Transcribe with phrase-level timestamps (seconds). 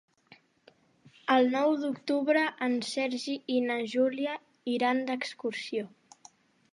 [1.33, 4.33] El nou d'octubre en Sergi i na Júlia
[4.77, 5.89] iran d'excursió.